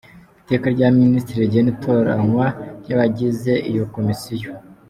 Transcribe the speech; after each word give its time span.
Iteka 0.43 0.67
rya 0.75 0.87
Minisitiri 0.99 1.41
rigena 1.43 1.69
itoranywa 1.75 2.45
ry’abagize 2.83 3.53
iyo 3.69 3.83
komisiyo. 3.93 4.49